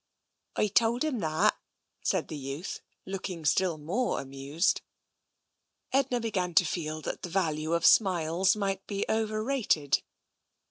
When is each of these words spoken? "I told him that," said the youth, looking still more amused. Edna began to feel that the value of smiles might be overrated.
"I 0.55 0.65
told 0.65 1.03
him 1.03 1.19
that," 1.19 1.59
said 2.03 2.27
the 2.27 2.35
youth, 2.35 2.79
looking 3.05 3.45
still 3.45 3.77
more 3.77 4.19
amused. 4.19 4.81
Edna 5.93 6.19
began 6.19 6.55
to 6.55 6.65
feel 6.65 7.01
that 7.03 7.21
the 7.21 7.29
value 7.29 7.73
of 7.73 7.85
smiles 7.85 8.55
might 8.55 8.87
be 8.87 9.05
overrated. 9.07 10.01